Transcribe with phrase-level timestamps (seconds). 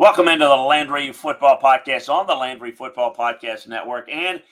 [0.00, 4.08] Welcome into the Landry Football Podcast on the Landry Football Podcast Network.
[4.10, 4.42] And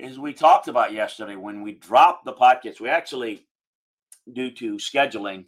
[0.00, 3.44] as we talked about yesterday, when we dropped the podcast, we actually,
[4.32, 5.44] due to scheduling,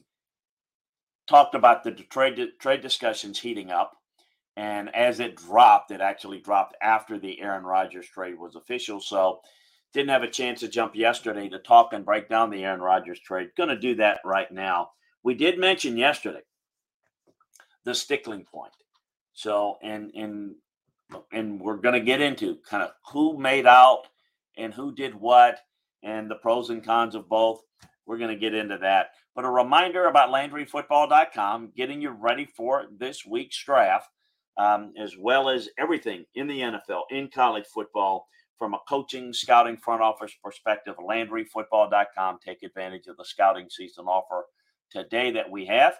[1.26, 3.96] talked about the trade trade discussions heating up.
[4.58, 9.00] And as it dropped, it actually dropped after the Aaron Rodgers trade was official.
[9.00, 9.40] So
[9.94, 13.20] didn't have a chance to jump yesterday to talk and break down the Aaron Rodgers
[13.20, 13.52] trade.
[13.56, 14.90] Going to do that right now.
[15.22, 16.42] We did mention yesterday
[17.86, 18.74] the stickling point.
[19.38, 20.56] So, and and
[21.30, 24.08] and we're going to get into kind of who made out
[24.56, 25.60] and who did what
[26.02, 27.60] and the pros and cons of both.
[28.04, 29.10] We're going to get into that.
[29.36, 34.10] But a reminder about LandryFootball.com, getting you ready for this week's draft,
[34.56, 38.26] um, as well as everything in the NFL, in college football,
[38.58, 40.96] from a coaching, scouting, front office perspective.
[40.96, 42.40] LandryFootball.com.
[42.44, 44.46] Take advantage of the scouting season offer
[44.90, 45.94] today that we have.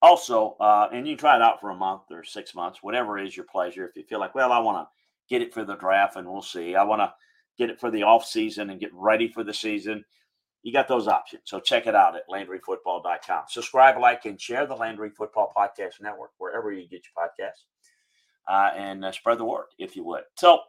[0.00, 3.36] Also, uh, and you try it out for a month or six months, whatever is
[3.36, 3.86] your pleasure.
[3.86, 4.88] If you feel like, well, I want to
[5.28, 6.76] get it for the draft and we'll see.
[6.76, 7.12] I want to
[7.58, 10.04] get it for the off season and get ready for the season.
[10.62, 11.42] You got those options.
[11.46, 13.44] So check it out at LandryFootball.com.
[13.48, 17.64] Subscribe, like, and share the Landry Football Podcast Network wherever you get your podcasts.
[18.48, 20.22] Uh, and uh, spread the word if you would.
[20.36, 20.60] So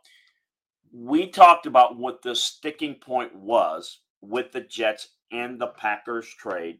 [0.92, 6.80] we talked about what the sticking point was with the Jets and the Packers trade.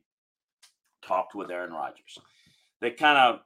[1.02, 2.20] Talked with Aaron Rodgers
[2.82, 3.42] they kind of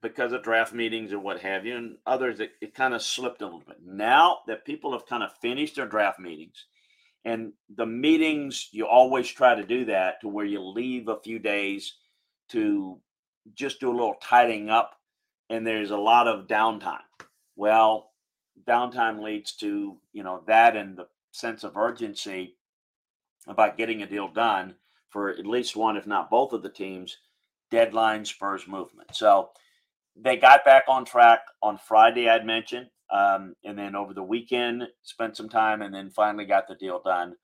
[0.00, 3.42] because of draft meetings and what have you, and others, it, it kind of slipped
[3.42, 3.78] a little bit.
[3.84, 6.64] Now that people have kind of finished their draft meetings,
[7.24, 11.38] and the meetings, you always try to do that to where you leave a few
[11.38, 11.94] days
[12.50, 12.98] to
[13.54, 14.94] just do a little tidying up,
[15.50, 16.98] and there's a lot of downtime.
[17.56, 18.10] Well,
[18.66, 22.56] downtime leads to you know that and the sense of urgency
[23.46, 24.74] about getting a deal done
[25.10, 27.18] for at least one, if not both of the teams
[27.74, 29.08] deadline spurs movement.
[29.16, 29.50] So
[30.14, 32.86] they got back on track on Friday, I'd mentioned.
[33.10, 37.02] Um, and then over the weekend, spent some time and then finally got the deal
[37.04, 37.34] done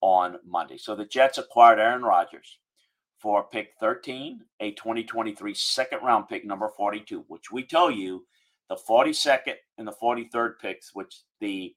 [0.00, 0.78] on Monday.
[0.78, 2.58] So the Jets acquired Aaron Rodgers
[3.18, 8.24] for pick 13, a 2023 second round pick, number 42, which we tell you
[8.70, 11.74] the 42nd and the 43rd picks, which the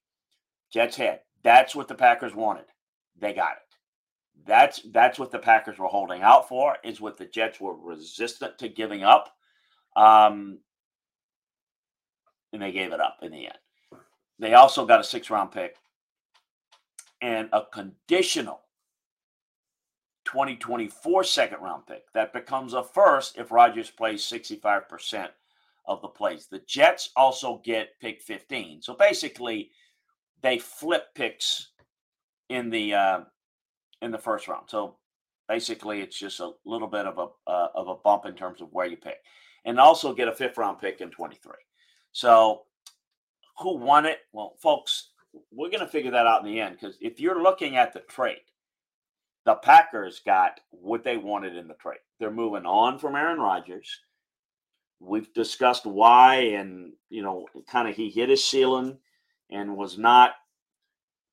[0.72, 1.20] Jets had.
[1.44, 2.66] That's what the Packers wanted.
[3.20, 3.67] They got it.
[4.46, 6.78] That's that's what the Packers were holding out for.
[6.84, 9.36] Is what the Jets were resistant to giving up,
[9.96, 10.60] um,
[12.54, 13.58] and they gave it up in the end.
[14.40, 15.76] They also got a six round pick
[17.22, 18.62] and a conditional
[20.26, 25.30] 2024 second round pick that becomes a first if Rodgers plays 65%
[25.86, 26.48] of the plays.
[26.48, 28.82] The Jets also get pick 15.
[28.82, 29.72] So basically,
[30.42, 31.70] they flip picks
[32.50, 33.20] in the uh,
[34.02, 34.66] in the first round.
[34.70, 34.96] So
[35.48, 38.70] basically, it's just a little bit of a uh, of a bump in terms of
[38.72, 39.18] where you pick,
[39.66, 41.54] and also get a fifth round pick in 23.
[42.12, 42.64] So
[43.60, 44.20] who won it?
[44.34, 45.12] Well, folks,
[45.52, 48.02] we're going to figure that out in the end because if you're looking at the
[48.02, 48.38] trade,
[49.46, 52.00] the Packers got what they wanted in the trade.
[52.20, 54.00] They're moving on from Aaron Rodgers.
[55.00, 58.98] We've discussed why, and you know, kind of he hit his ceiling
[59.50, 60.32] and was not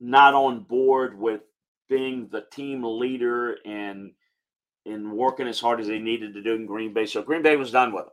[0.01, 1.41] not on board with
[1.89, 4.13] being the team leader and
[4.87, 7.07] and working as hard as they needed to do in Green Bay.
[7.07, 8.13] So Green Bay was done with him,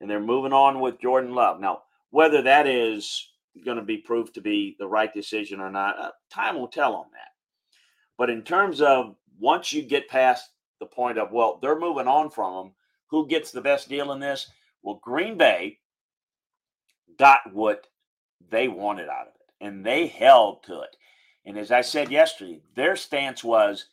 [0.00, 1.60] and they're moving on with Jordan Love.
[1.60, 3.30] Now, whether that is
[3.64, 6.94] going to be proved to be the right decision or not, uh, time will tell
[6.94, 7.28] on that.
[8.18, 12.30] But in terms of once you get past the point of well, they're moving on
[12.30, 12.72] from him,
[13.06, 14.46] who gets the best deal in this?
[14.82, 15.78] Well, Green Bay
[17.18, 17.86] got what
[18.50, 20.96] they wanted out of it, and they held to it.
[21.44, 23.86] And as I said yesterday, their stance was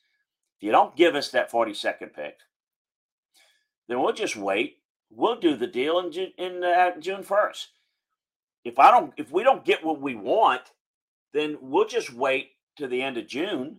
[0.58, 2.38] if you don't give us that 42nd pick,
[3.88, 4.78] then we'll just wait.
[5.10, 7.68] We'll do the deal in June, in uh, June 1st.
[8.66, 10.62] If I don't, if we don't get what we want,
[11.34, 13.78] then we'll just wait to the end of June.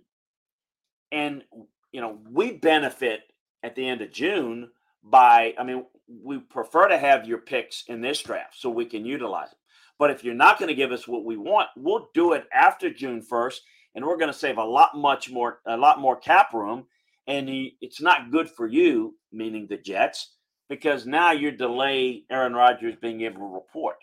[1.13, 1.45] And
[1.93, 4.71] you know, we benefit at the end of June
[5.03, 9.05] by, I mean, we prefer to have your picks in this draft so we can
[9.05, 9.58] utilize them.
[9.99, 12.91] But if you're not going to give us what we want, we'll do it after
[12.93, 13.59] June 1st,
[13.95, 16.87] and we're going to save a lot much more, a lot more cap room.
[17.27, 20.35] And he, it's not good for you, meaning the Jets,
[20.69, 23.97] because now you delay Aaron Rodgers being able to report,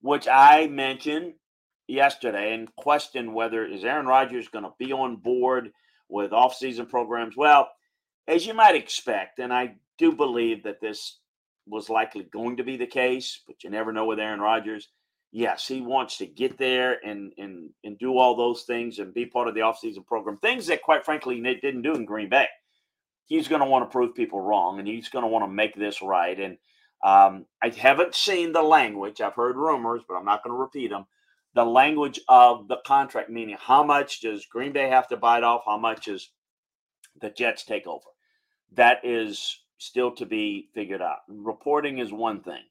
[0.00, 1.34] which I mentioned
[1.88, 5.72] yesterday and questioned whether is Aaron Rodgers going to be on board
[6.08, 7.36] with offseason programs.
[7.36, 7.70] Well,
[8.28, 11.18] as you might expect, and I do believe that this
[11.66, 14.88] was likely going to be the case, but you never know with Aaron Rodgers
[15.32, 19.26] yes, he wants to get there and and and do all those things and be
[19.26, 20.36] part of the offseason program.
[20.36, 22.46] Things that, quite frankly, Nick didn't do in Green Bay.
[23.26, 25.74] He's going to want to prove people wrong, and he's going to want to make
[25.74, 26.38] this right.
[26.38, 26.58] And
[27.04, 29.20] Um, I haven't seen the language.
[29.20, 31.06] I've heard rumors, but I'm not going to repeat them.
[31.54, 35.62] The language of the contract, meaning how much does Green Bay have to bite off?
[35.66, 36.30] How much is
[37.20, 38.06] the Jets take over?
[38.72, 41.18] That is still to be figured out.
[41.28, 42.62] Reporting is one thing.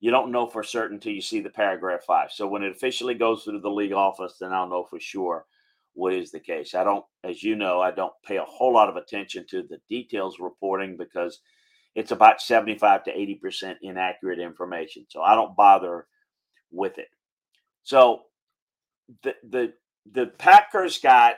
[0.00, 2.32] You don't know for certain until you see the paragraph five.
[2.32, 5.44] So when it officially goes through the league office, then I'll know for sure
[5.94, 6.74] what is the case.
[6.74, 9.78] I don't, as you know, I don't pay a whole lot of attention to the
[9.88, 11.40] details reporting because
[11.94, 15.04] it's about 75 to 80% inaccurate information.
[15.08, 16.06] So I don't bother
[16.70, 17.08] with it.
[17.82, 18.22] So
[19.22, 19.72] the the
[20.10, 21.34] the Packers got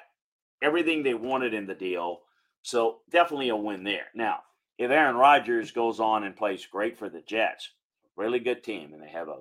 [0.62, 2.20] everything they wanted in the deal.
[2.62, 4.06] So definitely a win there.
[4.14, 4.40] Now,
[4.78, 7.70] if Aaron Rodgers goes on and plays great for the Jets,
[8.16, 9.40] really good team, and they have a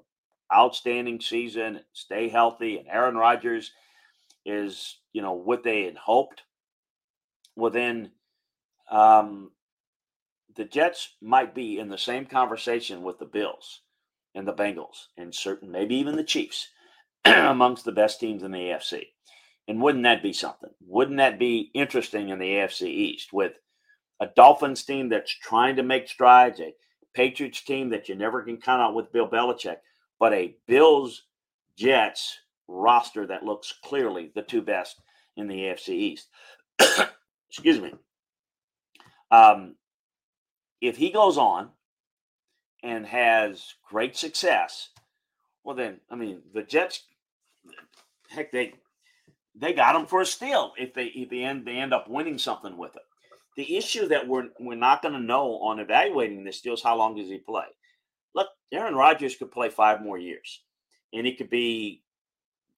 [0.53, 3.71] outstanding season, stay healthy, and Aaron Rodgers
[4.45, 6.41] is, you know, what they had hoped,
[7.55, 8.11] well then
[8.89, 9.51] um,
[10.55, 13.81] the Jets might be in the same conversation with the Bills
[14.35, 16.67] and the Bengals and certain maybe even the Chiefs
[17.25, 19.07] amongst the best teams in the AFC.
[19.67, 20.71] And wouldn't that be something?
[20.85, 23.53] Wouldn't that be interesting in the AFC East with
[24.19, 26.73] a Dolphins team that's trying to make strides, a
[27.13, 29.77] Patriots team that you never can count on with Bill Belichick,
[30.19, 31.23] but a Bills
[31.75, 35.01] Jets roster that looks clearly the two best
[35.35, 36.27] in the AFC East.
[37.49, 37.93] Excuse me.
[39.29, 39.75] Um,
[40.79, 41.69] if he goes on
[42.83, 44.89] and has great success,
[45.63, 47.03] well, then I mean the Jets,
[48.29, 48.73] heck, they
[49.55, 52.37] they got him for a steal if they if they end they end up winning
[52.37, 53.03] something with it.
[53.57, 56.95] The issue that we're we're not going to know on evaluating this deal is how
[56.97, 57.65] long does he play.
[58.33, 60.63] Look, Aaron Rodgers could play five more years,
[61.13, 62.03] and he could be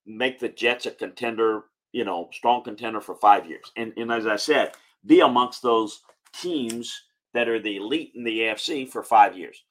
[0.06, 3.72] make the Jets a contender, you know, strong contender for five years.
[3.76, 4.74] And and as I said,
[5.06, 6.02] be amongst those
[6.34, 7.04] teams
[7.34, 9.64] that are the elite in the AFC for five years.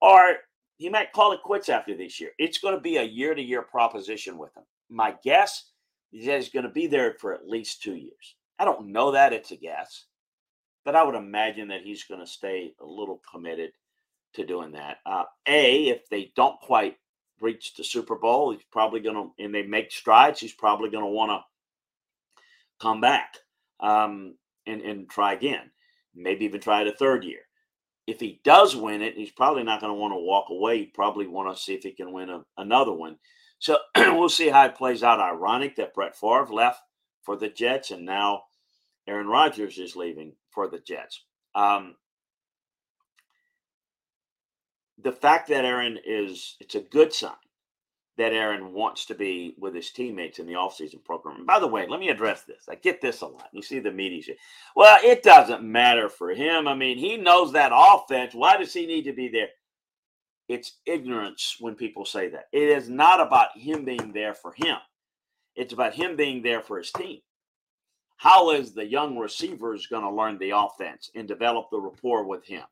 [0.00, 0.36] Or
[0.76, 2.30] he might call it quits after this year.
[2.38, 4.62] It's going to be a year to year proposition with him.
[4.88, 5.70] My guess
[6.12, 8.36] is that he's going to be there for at least two years.
[8.58, 10.04] I don't know that, it's a guess,
[10.88, 13.72] but I would imagine that he's going to stay a little committed
[14.32, 15.00] to doing that.
[15.04, 16.96] Uh, a, if they don't quite
[17.42, 21.04] reach the Super Bowl, he's probably going to, and they make strides, he's probably going
[21.04, 21.40] to want to
[22.80, 23.36] come back
[23.80, 24.36] um,
[24.66, 25.70] and, and try again
[26.14, 27.40] maybe even try it a third year.
[28.06, 30.78] If he does win it, he's probably not going to want to walk away.
[30.78, 33.18] He'd probably want to see if he can win a, another one.
[33.58, 35.20] So we'll see how it plays out.
[35.20, 36.80] Ironic that Brett Favre left
[37.22, 38.44] for the Jets, and now
[39.08, 41.22] Aaron Rodgers is leaving for the Jets.
[41.54, 41.94] Um,
[45.00, 47.30] the fact that Aaron is, it's a good sign
[48.16, 51.36] that Aaron wants to be with his teammates in the offseason program.
[51.36, 52.64] And by the way, let me address this.
[52.68, 53.50] I get this a lot.
[53.52, 54.34] You see the media.
[54.74, 56.66] Well, it doesn't matter for him.
[56.66, 58.34] I mean, he knows that offense.
[58.34, 59.50] Why does he need to be there?
[60.48, 62.46] It's ignorance when people say that.
[62.52, 64.78] It is not about him being there for him.
[65.54, 67.20] It's about him being there for his team.
[68.18, 72.44] How is the young receivers going to learn the offense and develop the rapport with
[72.44, 72.64] him?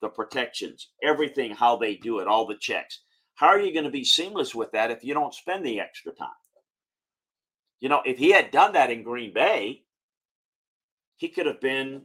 [0.00, 3.00] The protections, everything, how they do it, all the checks
[3.34, 6.12] how are you going to be seamless with that if you don't spend the extra
[6.12, 6.28] time?
[7.80, 9.82] You know, if he had done that in Green Bay,
[11.16, 12.02] he could have been,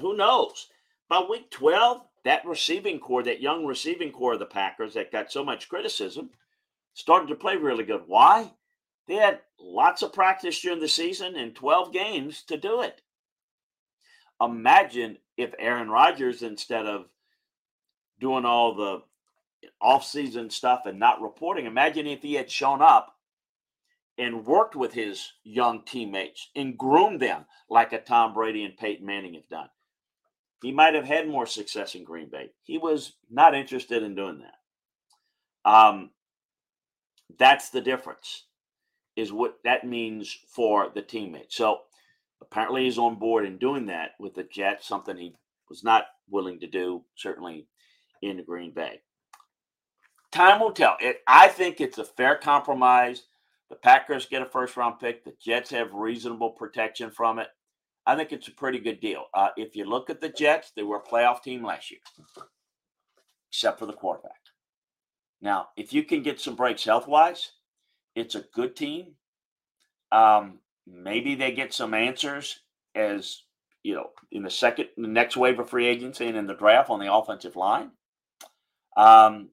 [0.00, 0.68] who knows?
[1.08, 5.30] By week 12, that receiving corps, that young receiving corps of the Packers that got
[5.30, 6.30] so much criticism,
[6.94, 8.04] started to play really good.
[8.06, 8.50] Why?
[9.08, 13.02] They had lots of practice during the season and 12 games to do it.
[14.40, 17.06] Imagine if Aaron Rodgers, instead of
[18.20, 19.02] doing all the
[19.80, 21.66] off-season stuff and not reporting.
[21.66, 23.16] Imagine if he had shown up
[24.18, 29.04] and worked with his young teammates and groomed them like a Tom Brady and Peyton
[29.04, 29.68] Manning have done.
[30.62, 32.50] He might have had more success in Green Bay.
[32.62, 35.70] He was not interested in doing that.
[35.70, 36.10] Um,
[37.38, 38.44] that's the difference,
[39.16, 41.50] is what that means for the teammate.
[41.50, 41.80] So
[42.40, 45.34] apparently he's on board in doing that with the Jets, something he
[45.68, 47.66] was not willing to do, certainly
[48.22, 49.00] in Green Bay
[50.32, 50.96] time will tell.
[50.98, 53.24] It, I think it's a fair compromise.
[53.70, 55.24] The Packers get a first round pick.
[55.24, 57.48] The Jets have reasonable protection from it.
[58.04, 59.26] I think it's a pretty good deal.
[59.32, 62.00] Uh, if you look at the Jets, they were a playoff team last year,
[63.50, 64.32] except for the quarterback.
[65.40, 67.52] Now, if you can get some breaks health wise,
[68.14, 69.14] it's a good team.
[70.10, 72.60] Um, maybe they get some answers
[72.94, 73.42] as
[73.82, 76.90] you know in the second, the next wave of free agency and in the draft
[76.90, 77.92] on the offensive line.
[78.96, 79.50] Um,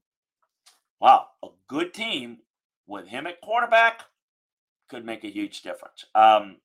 [0.99, 2.39] wow, a good team
[2.87, 4.01] with him at quarterback
[4.89, 6.05] could make a huge difference.
[6.13, 6.57] Um,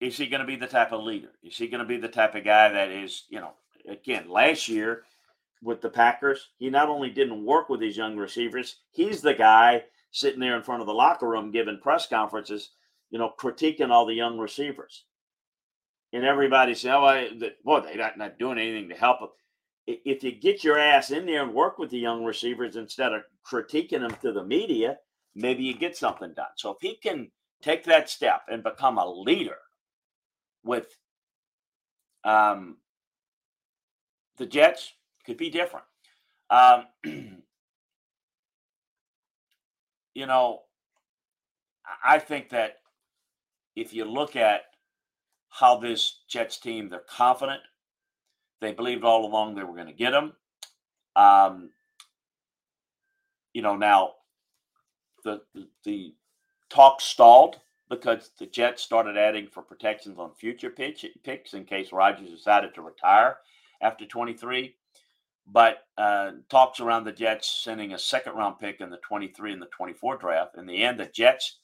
[0.00, 1.30] is he going to be the type of leader?
[1.42, 3.52] Is he going to be the type of guy that is, you know,
[3.88, 5.04] again, last year
[5.62, 6.50] with the Packers.
[6.58, 10.62] He not only didn't work with these young receivers, he's the guy sitting there in
[10.62, 12.70] front of the locker room giving press conferences,
[13.10, 15.04] you know, critiquing all the young receivers.
[16.12, 17.30] And everybody said, "Oh, I,
[17.64, 19.28] boy, they're not, not doing anything to help them."
[19.86, 23.22] If you get your ass in there and work with the young receivers instead of
[23.44, 24.98] critiquing them to the media,
[25.34, 26.50] maybe you get something done.
[26.56, 27.30] So if he can
[27.62, 29.56] take that step and become a leader
[30.64, 30.86] with
[32.24, 32.76] um,
[34.36, 34.92] the Jets,
[35.30, 35.84] could be different.
[36.50, 36.86] Um,
[40.14, 40.62] you know,
[42.04, 42.78] I think that
[43.76, 44.62] if you look at
[45.48, 47.60] how this Jets team, they're confident.
[48.60, 50.32] They believed all along they were going to get him.
[51.14, 51.70] Um,
[53.52, 54.14] you know, now
[55.22, 56.14] the, the, the
[56.70, 61.92] talk stalled because the Jets started adding for protections on future pitch, picks in case
[61.92, 63.36] Rodgers decided to retire
[63.80, 64.74] after 23.
[65.52, 69.62] But uh, talks around the Jets sending a second round pick in the 23 and
[69.62, 70.56] the 24 draft.
[70.56, 71.58] In the end, the Jets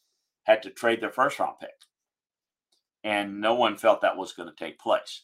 [0.44, 1.70] had to trade their first round pick.
[3.04, 5.22] And no one felt that was going to take place.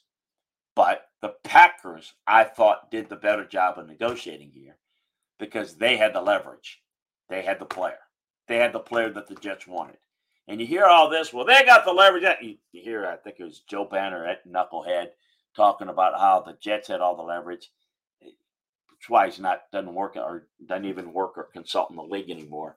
[0.77, 4.77] But the Packers, I thought, did the better job of negotiating here
[5.39, 6.81] because they had the leverage.
[7.29, 7.99] They had the player.
[8.49, 9.99] They had the player that the Jets wanted.
[10.49, 12.25] And you hear all this, well, they got the leverage.
[12.41, 15.09] You, you hear, I think it was Joe Banner at Knucklehead
[15.55, 17.71] talking about how the Jets had all the leverage.
[19.09, 22.77] Why he's not doesn't work or doesn't even work or consult in the league anymore.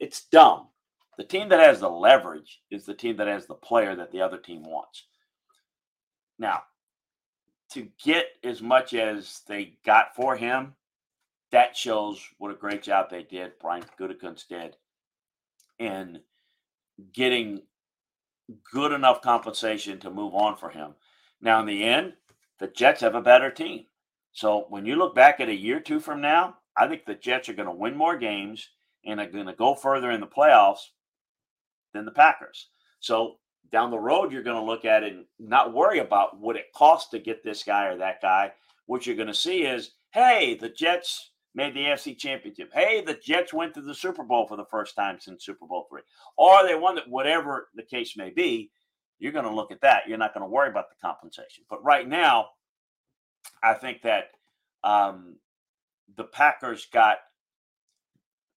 [0.00, 0.68] It's dumb.
[1.18, 4.22] The team that has the leverage is the team that has the player that the
[4.22, 5.04] other team wants.
[6.38, 6.62] Now,
[7.72, 10.74] to get as much as they got for him,
[11.52, 14.76] that shows what a great job they did, Brian Gutekunst did,
[15.78, 16.20] in
[17.12, 17.62] getting
[18.72, 20.94] good enough compensation to move on for him.
[21.40, 22.14] Now, in the end,
[22.58, 23.84] the Jets have a better team.
[24.32, 27.14] So when you look back at a year or two from now, I think the
[27.14, 28.68] Jets are going to win more games
[29.04, 30.80] and are going to go further in the playoffs
[31.92, 32.68] than the Packers.
[33.00, 33.36] So
[33.70, 36.72] down the road, you're going to look at it and not worry about what it
[36.74, 38.52] costs to get this guy or that guy.
[38.86, 42.70] What you're going to see is, hey, the Jets made the AFC Championship.
[42.72, 45.86] Hey, the Jets went to the Super Bowl for the first time since Super Bowl
[45.90, 46.02] three,
[46.36, 47.08] or they won that.
[47.08, 48.70] Whatever the case may be,
[49.18, 50.04] you're going to look at that.
[50.08, 51.64] You're not going to worry about the compensation.
[51.68, 52.46] But right now,
[53.62, 54.30] I think that
[54.84, 55.36] um,
[56.16, 57.18] the Packers got,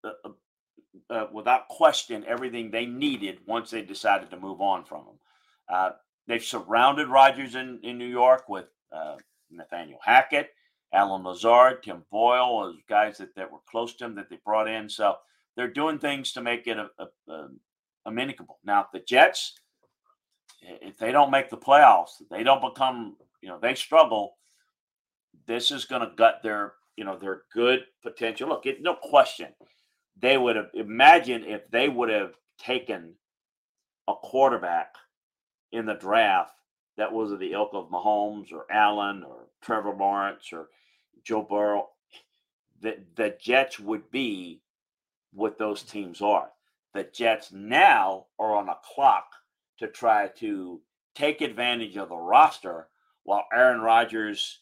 [0.04, 0.30] uh, uh,
[1.14, 5.20] uh, without question, everything they needed once they decided to move on from him.
[5.70, 5.90] Uh,
[6.28, 9.16] they've surrounded Rodgers in, in New York with uh,
[9.52, 10.50] Nathaniel Hackett,
[10.94, 14.90] Allen Lazard, Tim Boyle, guys that, that were close to him that they brought in.
[14.90, 15.16] So
[15.56, 17.48] they're doing things to make it a, a, a.
[18.64, 19.56] Now, the Jets,
[20.62, 24.38] if they don't make the playoffs, they don't become, you know, they struggle
[25.48, 28.50] this is going to gut their, you know, their good potential.
[28.50, 29.50] Look, it, no question,
[30.20, 33.14] they would have imagine if they would have taken
[34.08, 34.96] a quarterback
[35.72, 36.54] in the draft
[36.98, 40.70] that was of the ilk of Mahomes or Allen or Trevor Lawrence or
[41.24, 41.90] Joe Burrow,
[42.82, 44.62] the, the Jets would be
[45.34, 46.50] what those teams are.
[46.94, 49.26] The Jets now are on a clock
[49.80, 50.82] to try to
[51.14, 52.88] take advantage of the roster
[53.24, 54.60] while Aaron Rodgers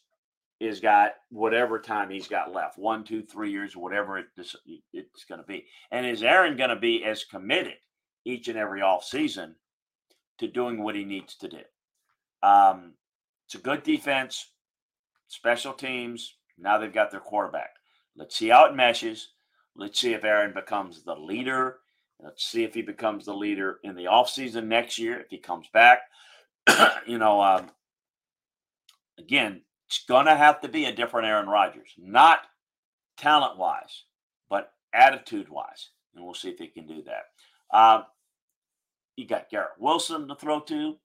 [0.60, 5.40] is got whatever time he's got left one, two, three years, whatever it, it's going
[5.40, 5.64] to be.
[5.90, 7.74] And is Aaron going to be as committed
[8.24, 9.56] each and every off season
[10.38, 11.60] to doing what he needs to do?
[12.42, 12.94] Um,
[13.46, 14.50] it's a good defense,
[15.28, 16.36] special teams.
[16.58, 17.70] Now they've got their quarterback.
[18.16, 19.30] Let's see how it meshes.
[19.76, 21.78] Let's see if Aaron becomes the leader.
[22.20, 25.66] Let's see if he becomes the leader in the offseason next year, if he comes
[25.72, 26.02] back.
[27.06, 27.70] you know, um,
[29.18, 32.40] again, it's going to have to be a different Aaron Rodgers, not
[33.16, 34.04] talent wise,
[34.48, 35.90] but attitude wise.
[36.14, 37.76] And we'll see if he can do that.
[37.76, 38.04] Um,
[39.16, 40.96] you got Garrett Wilson to throw to.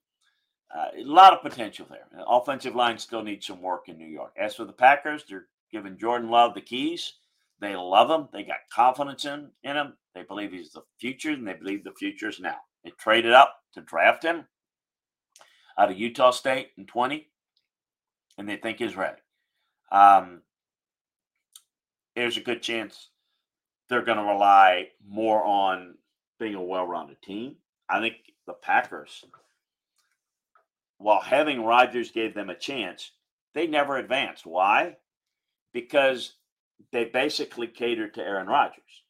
[0.75, 2.05] Uh, a lot of potential there.
[2.12, 4.33] The offensive line still needs some work in New York.
[4.39, 7.13] As for the Packers, they're giving Jordan Love the keys.
[7.59, 8.29] They love him.
[8.31, 9.93] They got confidence in, in him.
[10.13, 12.57] They believe he's the future, and they believe the future is now.
[12.83, 14.45] They traded up to draft him
[15.77, 17.27] out of Utah State in 20
[18.39, 19.22] and they think is ready.
[19.91, 20.41] Um,
[22.15, 23.10] there's a good chance
[23.89, 25.96] they're going to rely more on
[26.39, 27.58] being a well-rounded team.
[27.89, 28.15] I think
[28.48, 29.25] the Packers,
[30.98, 33.12] while having Rodgers gave them a chance,
[33.53, 34.46] they never advanced.
[34.46, 34.96] Why?
[35.74, 36.36] Because
[36.91, 39.03] they basically catered to Aaron Rodgers.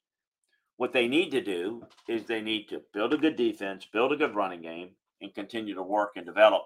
[0.77, 4.17] What they need to do is they need to build a good defense, build a
[4.17, 6.63] good running game, and continue to work and develop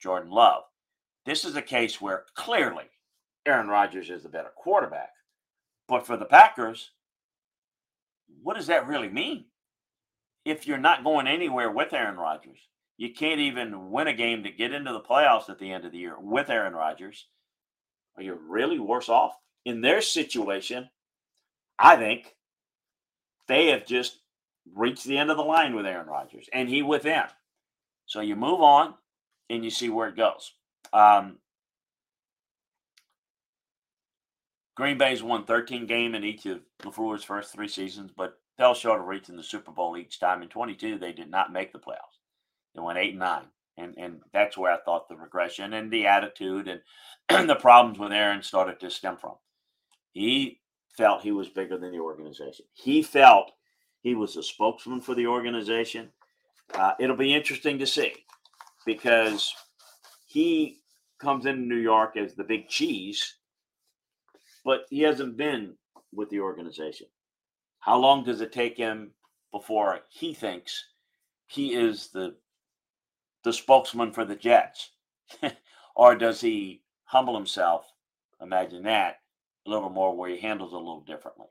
[0.00, 0.62] Jordan Love.
[1.26, 2.84] This is a case where clearly
[3.44, 5.10] Aaron Rodgers is the better quarterback.
[5.88, 6.92] But for the Packers,
[8.42, 9.46] what does that really mean?
[10.44, 12.58] If you're not going anywhere with Aaron Rodgers,
[12.96, 15.90] you can't even win a game to get into the playoffs at the end of
[15.90, 17.26] the year with Aaron Rodgers.
[18.16, 19.32] Are you really worse off?
[19.64, 20.88] In their situation,
[21.76, 22.36] I think
[23.48, 24.20] they have just
[24.74, 27.28] reached the end of the line with Aaron Rodgers and he with them.
[28.06, 28.94] So you move on
[29.50, 30.52] and you see where it goes.
[30.92, 31.38] Um,
[34.76, 39.00] Green Bay's won 13 game in each of LaFleur's first three seasons, but fell short
[39.00, 40.42] of reaching the Super Bowl each time.
[40.42, 42.20] In 22, they did not make the playoffs.
[42.74, 43.46] They went eight and nine,
[43.78, 46.80] and and that's where I thought the regression and the attitude and,
[47.30, 49.36] and the problems with Aaron started to stem from.
[50.12, 50.60] He
[50.94, 52.66] felt he was bigger than the organization.
[52.74, 53.52] He felt
[54.02, 56.10] he was a spokesman for the organization.
[56.74, 58.12] Uh, it'll be interesting to see
[58.84, 59.54] because
[60.26, 60.80] he
[61.18, 63.36] comes into New York as the big cheese,
[64.64, 65.74] but he hasn't been
[66.12, 67.06] with the organization.
[67.78, 69.12] How long does it take him
[69.52, 70.84] before he thinks
[71.46, 72.34] he is the
[73.44, 74.90] the spokesman for the Jets?
[75.96, 77.86] or does he humble himself?
[78.40, 79.20] Imagine that
[79.66, 81.46] a little more where he handles it a little differently.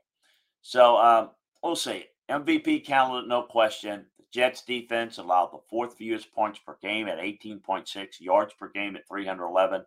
[0.62, 1.30] So um,
[1.62, 2.04] we'll see.
[2.30, 4.06] MVP candidate, no question.
[4.32, 9.08] Jets defense allowed the fourth fewest points per game at 18.6, yards per game at
[9.08, 9.84] 311,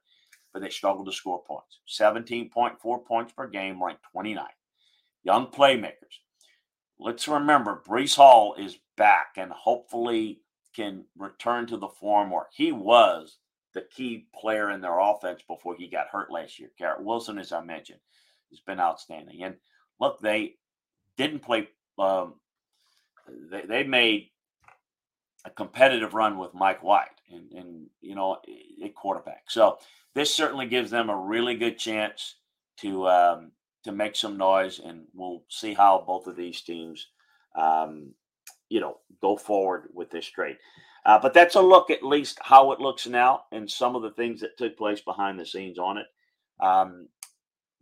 [0.53, 1.79] but they struggled to score points.
[1.87, 4.45] 17.4 points per game, ranked 29.
[5.23, 6.19] Young playmakers.
[6.99, 10.41] Let's remember, Breece Hall is back and hopefully
[10.75, 13.37] can return to the form where he was
[13.73, 16.71] the key player in their offense before he got hurt last year.
[16.77, 17.99] Garrett Wilson, as I mentioned,
[18.49, 19.43] has been outstanding.
[19.43, 19.55] And
[19.99, 20.55] look, they
[21.17, 21.69] didn't play.
[21.97, 22.35] Um,
[23.51, 24.29] they, they made
[25.45, 28.37] a competitive run with Mike White and, and you know
[28.83, 29.43] a quarterback.
[29.47, 29.77] So
[30.15, 32.35] this certainly gives them a really good chance
[32.81, 33.51] to um,
[33.83, 37.07] to make some noise, and we'll see how both of these teams,
[37.55, 38.13] um,
[38.69, 40.57] you know, go forward with this trade.
[41.05, 44.11] Uh, but that's a look at least how it looks now and some of the
[44.11, 46.07] things that took place behind the scenes on it.
[46.59, 47.07] Um,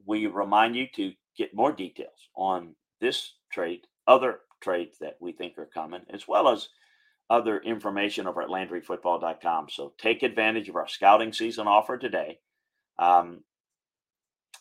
[0.05, 5.57] we remind you to get more details on this trade, other trades that we think
[5.57, 6.69] are coming, as well as
[7.29, 9.67] other information over at LandryFootball.com.
[9.69, 12.39] So take advantage of our scouting season offer today.
[12.97, 13.43] Um,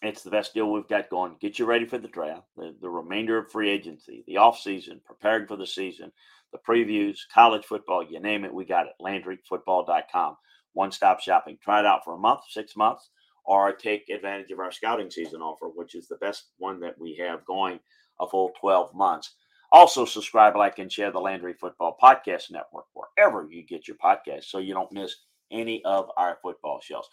[0.03, 1.37] it's the best deal we've got going.
[1.41, 5.01] Get you ready for the draft, the, the remainder of free agency, the off season,
[5.07, 6.13] preparing for the season,
[6.53, 8.93] the previews, college football, you name it, we got it.
[9.01, 10.37] LandryFootball.com.
[10.75, 11.57] One stop shopping.
[11.63, 13.09] Try it out for a month, six months,
[13.45, 17.17] or take advantage of our scouting season offer, which is the best one that we
[17.17, 17.81] have going
[18.21, 19.35] a full 12 months.
[19.73, 24.45] Also, subscribe, like, and share the Landry Football Podcast Network wherever you get your podcasts
[24.45, 25.15] so you don't miss
[25.51, 27.05] any of our football shows.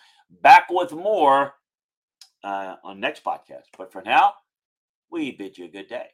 [0.41, 1.53] Back with more
[2.43, 3.65] uh, on next podcast.
[3.77, 4.33] But for now,
[5.09, 6.07] we bid you a good day.